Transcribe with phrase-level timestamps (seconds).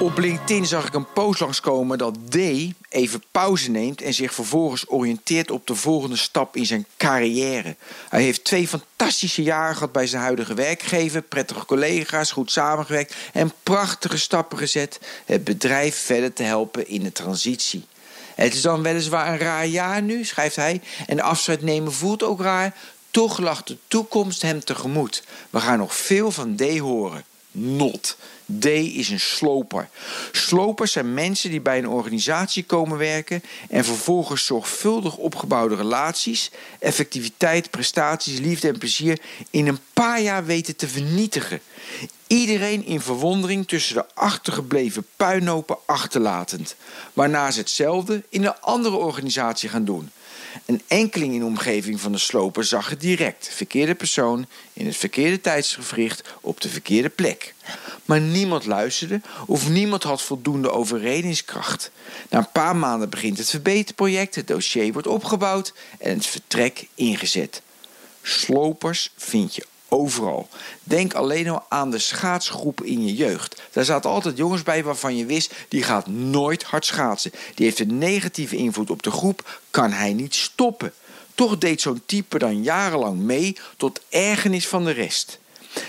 [0.00, 2.36] Op LinkedIn zag ik een post langskomen dat D
[2.88, 7.76] even pauze neemt en zich vervolgens oriënteert op de volgende stap in zijn carrière.
[8.08, 13.52] Hij heeft twee fantastische jaren gehad bij zijn huidige werkgever, prettige collega's, goed samengewerkt en
[13.62, 17.84] prachtige stappen gezet het bedrijf verder te helpen in de transitie.
[18.34, 22.40] Het is dan weliswaar een raar jaar nu, schrijft hij, en afscheid nemen voelt ook
[22.40, 22.74] raar.
[23.10, 25.22] Toch lag de toekomst hem tegemoet.
[25.50, 27.24] We gaan nog veel van D horen.
[27.50, 28.16] Not.
[28.60, 29.88] D is een sloper.
[30.32, 37.70] Slopers zijn mensen die bij een organisatie komen werken en vervolgens zorgvuldig opgebouwde relaties, effectiviteit,
[37.70, 41.60] prestaties, liefde en plezier in een paar jaar weten te vernietigen.
[42.26, 46.76] Iedereen in verwondering tussen de achtergebleven puinhopen achterlatend,
[47.12, 50.10] waarna ze hetzelfde in een andere organisatie gaan doen.
[50.66, 53.50] Een enkeling in de omgeving van de sloper zag het direct.
[53.52, 57.54] Verkeerde persoon in het verkeerde tijdsgevricht op de verkeerde plek.
[58.04, 61.90] Maar niemand luisterde of niemand had voldoende overredingskracht.
[62.30, 67.62] Na een paar maanden begint het verbeterproject, het dossier wordt opgebouwd en het vertrek ingezet.
[68.22, 70.48] Slopers vind je overal.
[70.82, 73.62] Denk alleen al aan de schaatsgroep in je jeugd.
[73.72, 77.32] Daar zaten altijd jongens bij waarvan je wist, die gaat nooit hard schaatsen.
[77.54, 80.92] Die heeft een negatieve invloed op de groep, kan hij niet stoppen.
[81.34, 85.38] Toch deed zo'n type dan jarenlang mee tot ergernis van de rest.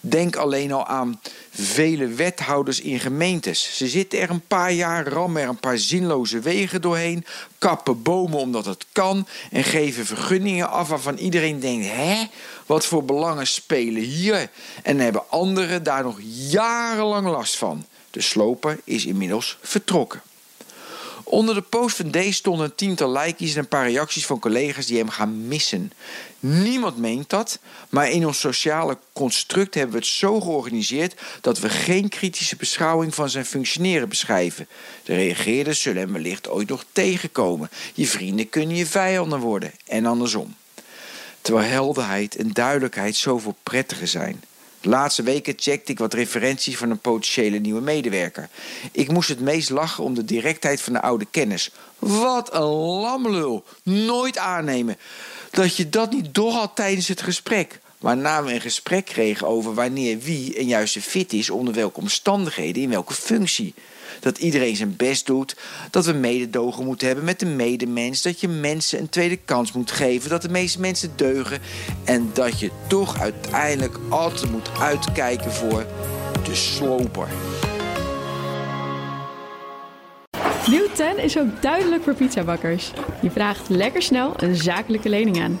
[0.00, 3.76] Denk alleen al aan vele wethouders in gemeentes.
[3.76, 7.24] Ze zitten er een paar jaar, rammen er een paar zinloze wegen doorheen,
[7.58, 12.26] kappen bomen omdat het kan en geven vergunningen af waarvan iedereen denkt: hè,
[12.66, 14.50] wat voor belangen spelen hier?
[14.82, 16.18] En hebben anderen daar nog
[16.50, 17.86] jarenlang last van.
[18.10, 20.22] De sloper is inmiddels vertrokken.
[21.28, 24.86] Onder de post van D stonden een tiental likejes en een paar reacties van collega's
[24.86, 25.92] die hem gaan missen.
[26.40, 31.68] Niemand meent dat, maar in ons sociale construct hebben we het zo georganiseerd dat we
[31.68, 34.68] geen kritische beschouwing van zijn functioneren beschrijven.
[35.04, 37.70] De reageerders zullen hem wellicht ooit nog tegenkomen.
[37.94, 40.54] Je vrienden kunnen je vijanden worden en andersom.
[41.40, 44.42] Terwijl helderheid en duidelijkheid zoveel prettiger zijn.
[44.80, 48.48] De laatste weken checkte ik wat referenties van een potentiële nieuwe medewerker.
[48.92, 51.70] Ik moest het meest lachen om de directheid van de oude kennis.
[51.98, 52.62] Wat een
[53.00, 53.64] lamlul.
[53.82, 54.96] Nooit aannemen.
[55.50, 57.80] Dat je dat niet doorhad tijdens het gesprek.
[57.98, 62.82] Waarna we een gesprek kregen over wanneer wie een juiste fit is, onder welke omstandigheden,
[62.82, 63.74] in welke functie.
[64.20, 65.56] Dat iedereen zijn best doet,
[65.90, 69.90] dat we mededogen moeten hebben met de medemens, dat je mensen een tweede kans moet
[69.90, 71.60] geven, dat de meeste mensen deugen
[72.04, 75.86] en dat je toch uiteindelijk altijd moet uitkijken voor
[76.44, 77.28] de sloper.
[80.66, 82.90] Nieuw 10 is ook duidelijk voor pizzabakkers.
[83.22, 85.60] Je vraagt lekker snel een zakelijke lening aan.